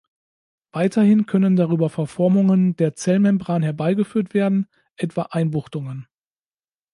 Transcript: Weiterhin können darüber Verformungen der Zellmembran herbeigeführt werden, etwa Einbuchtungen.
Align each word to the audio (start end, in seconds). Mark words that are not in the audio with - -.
Weiterhin 0.71 1.27
können 1.27 1.55
darüber 1.55 1.87
Verformungen 1.87 2.75
der 2.75 2.95
Zellmembran 2.95 3.61
herbeigeführt 3.61 4.33
werden, 4.33 4.67
etwa 4.95 5.27
Einbuchtungen. 5.29 6.07